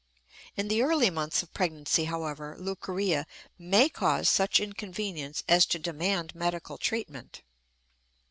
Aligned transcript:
In 0.57 0.67
the 0.67 0.81
early 0.81 1.11
months 1.11 1.43
of 1.43 1.53
pregnancy, 1.53 2.05
however, 2.05 2.55
leucorrhea 2.57 3.27
may 3.59 3.87
cause 3.87 4.27
such 4.27 4.59
inconvenience 4.59 5.43
as 5.47 5.67
to 5.67 5.77
demand 5.77 6.33
medical 6.33 6.79
treatment. 6.79 7.43